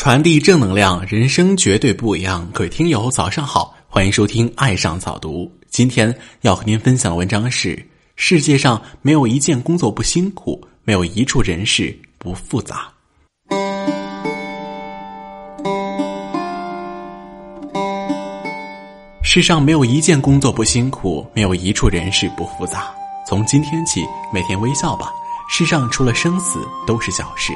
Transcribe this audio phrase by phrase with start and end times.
[0.00, 2.48] 传递正能量，人生绝对不一样。
[2.54, 5.44] 各位听友，早上好，欢迎收听《爱上早读》。
[5.68, 7.78] 今天要和您分享的文章是：
[8.16, 12.90] 世界上没有一件工作不辛苦，没有一处人事不复杂。
[19.22, 22.90] 世上没有一件工作不辛苦，没有一处人事不复杂。
[23.28, 25.12] 从今天起，每天微笑吧。
[25.50, 27.52] 世上除了生死都是小事，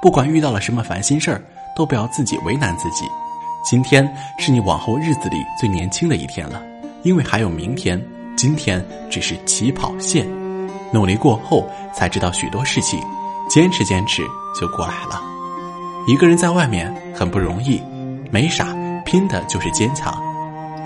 [0.00, 1.42] 不管遇到了什么烦心事儿。
[1.78, 3.06] 都不要自己为难自己。
[3.64, 4.06] 今天
[4.38, 6.60] 是你往后日子里最年轻的一天了，
[7.04, 7.98] 因为还有明天。
[8.36, 10.24] 今天只是起跑线，
[10.92, 13.00] 努力过后才知道许多事情，
[13.50, 14.22] 坚持坚持
[14.60, 15.20] 就过来了。
[16.06, 17.82] 一个人在外面很不容易，
[18.30, 18.66] 没啥，
[19.04, 20.16] 拼的就是坚强。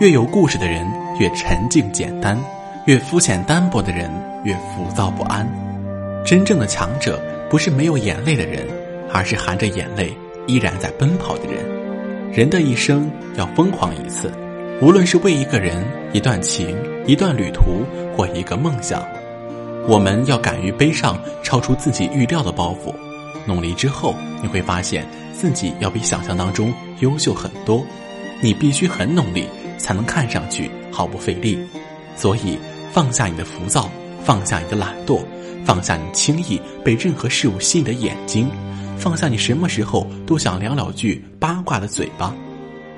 [0.00, 2.38] 越有故事的人越沉静简单，
[2.86, 4.10] 越肤浅单薄的人
[4.44, 5.46] 越浮躁不安。
[6.24, 8.66] 真正的强者不是没有眼泪的人，
[9.12, 10.16] 而是含着眼泪。
[10.46, 11.64] 依然在奔跑的人，
[12.32, 14.30] 人的一生要疯狂一次，
[14.80, 16.76] 无论是为一个人、一段情、
[17.06, 17.84] 一段旅途
[18.16, 19.02] 或一个梦想，
[19.86, 22.92] 我们要敢于背上超出自己预料的包袱。
[23.46, 27.84] 努力之后，你会发现自己要比想象当中优秀很多。
[28.40, 29.46] 你必须很努力，
[29.78, 31.58] 才能看上去毫不费力。
[32.16, 32.58] 所以，
[32.92, 33.88] 放下你的浮躁，
[34.24, 35.20] 放下你的懒惰，
[35.64, 38.48] 放下你轻易被任何事物吸引的眼睛。
[39.02, 42.32] 放下你什么时候都想聊两句八卦的嘴巴，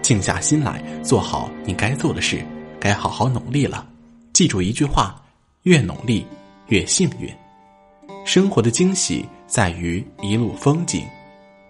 [0.02, 2.44] 静下心来做好你该做的事，
[2.78, 3.86] 该好好努力了。
[4.34, 5.19] 记住一句话：
[5.62, 6.27] 越努力
[6.66, 7.27] 越幸运。
[8.27, 11.06] 生活的惊喜在于一路风景。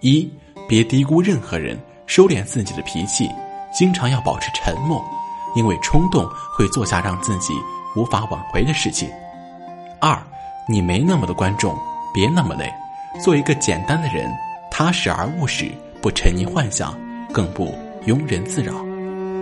[0.00, 0.28] 一，
[0.69, 3.30] 别低估任何人，收敛自己的脾气，
[3.72, 5.00] 经常要保持沉默，
[5.54, 7.52] 因为冲动会做下让自己
[7.94, 9.08] 无法挽回的事情。
[10.00, 10.20] 二，
[10.69, 11.78] 你没那么多观众，
[12.12, 12.69] 别那么累。
[13.22, 14.30] 做一个简单的人，
[14.70, 15.70] 踏实而务实，
[16.02, 16.98] 不沉溺幻想，
[17.32, 17.74] 更不
[18.06, 18.74] 庸人自扰。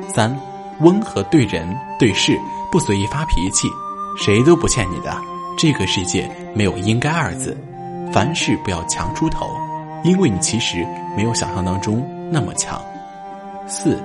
[0.09, 0.37] 三，
[0.81, 1.67] 温和对人
[1.99, 2.39] 对事，
[2.71, 3.67] 不随意发脾气，
[4.19, 5.17] 谁都不欠你的。
[5.59, 7.57] 这个世界没有应该二字，
[8.13, 9.51] 凡事不要强出头，
[10.05, 12.81] 因为你其实没有想象当中那么强。
[13.67, 13.99] 四，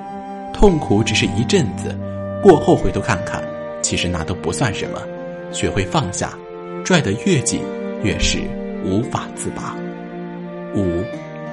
[0.54, 1.98] 痛苦只是一阵子，
[2.42, 3.44] 过后回头看看，
[3.82, 5.00] 其实那都不算什么。
[5.52, 6.32] 学会放下，
[6.84, 7.62] 拽得越紧，
[8.04, 8.40] 越是。
[8.88, 9.76] 无法自拔。
[10.74, 11.04] 五，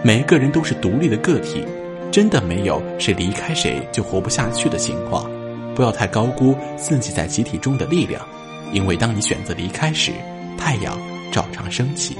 [0.02, 1.64] 每个人都是独立的个体，
[2.12, 5.28] 真的没有谁离开谁就活不下去的情况。
[5.74, 8.24] 不要太高估自己在集体中的力量，
[8.72, 10.12] 因为当你选择离开时，
[10.56, 10.96] 太阳
[11.32, 12.16] 照常升起。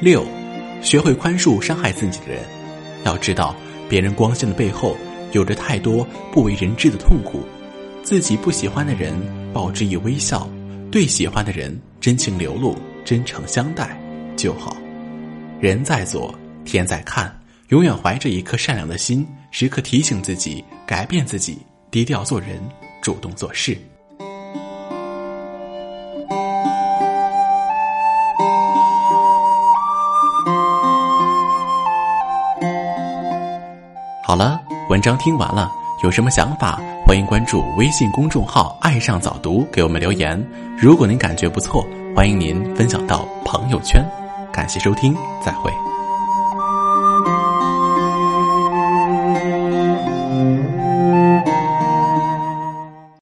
[0.00, 0.24] 六，
[0.80, 2.40] 学会宽恕伤害自己的人。
[3.04, 3.54] 要知道，
[3.88, 4.96] 别人光鲜的背后，
[5.32, 7.42] 有着太多不为人知的痛苦。
[8.02, 9.14] 自己不喜欢的人，
[9.52, 10.48] 报之以微笑。
[10.90, 13.98] 对喜欢的人真情流露、真诚相待
[14.36, 14.76] 就好。
[15.58, 17.34] 人在做，天在看，
[17.68, 22.62] 永远怀着一颗善良的心，时刻提醒自己改变自己，低调做人，
[23.00, 23.74] 主动做事。
[34.22, 34.60] 好了，
[34.90, 35.72] 文章听完了。
[36.02, 40.42] 有什么想法，欢迎关注微信公众号“爱上早读”，给我们留言。
[40.78, 44.02] 如果您感觉不错，欢迎您分享到朋友圈。
[44.50, 45.14] 感谢收听，
[45.44, 45.70] 再会。